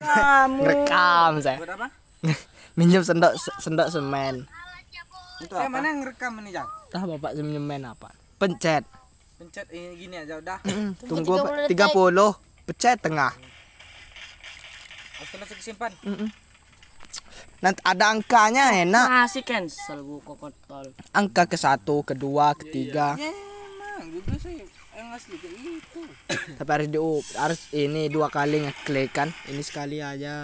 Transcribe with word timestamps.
Kamu. 0.00 0.62
Rekam 0.62 1.32
saya. 1.40 1.58
Buat 1.58 1.72
apa? 1.74 1.88
Minjem 2.78 3.02
sendok 3.02 3.32
sendok 3.60 3.88
semen. 3.88 4.44
Untuk 5.36 5.60
eh, 5.60 5.68
mana 5.68 5.92
yang 5.92 6.00
rekam 6.04 6.32
ini, 6.40 6.52
Jang? 6.52 6.68
Tah 6.88 7.04
bapak 7.04 7.36
semen 7.36 7.82
apa? 7.84 8.12
Pencet. 8.36 8.84
Pencet 9.36 9.68
ini 9.72 9.96
gini 9.96 10.16
aja 10.20 10.40
udah. 10.40 10.58
Tunggu 11.10 11.40
30 11.68 11.72
30. 11.72 11.72
detik. 11.72 12.32
Pencet 12.66 12.96
tengah. 13.00 13.32
Oke, 15.16 15.34
langsung 15.40 15.58
disimpan. 15.60 15.92
Nanti 17.64 17.80
ada 17.80 18.04
angkanya 18.12 18.76
enak. 18.76 19.06
Masih 19.08 19.44
cancel 19.44 20.04
bu 20.04 20.20
kokotol. 20.20 20.92
Angka 21.16 21.48
ke 21.48 21.56
satu, 21.56 22.04
kedua, 22.04 22.52
ketiga. 22.52 23.16
Ya, 23.16 23.32
emang 23.32 23.45
juga 24.10 24.34
sih 24.42 24.56
yang 24.96 25.08
asli 25.14 25.36
kayak 25.38 25.54
gitu. 25.62 26.02
Tapi 26.58 26.70
harus 26.72 26.88
di 26.88 26.98
harus 27.36 27.60
ini 27.70 28.02
dua 28.10 28.28
kali 28.32 28.66
ngeklik 28.66 29.10
kan. 29.14 29.28
Ini 29.46 29.62
sekali 29.62 30.02
aja. 30.02 30.34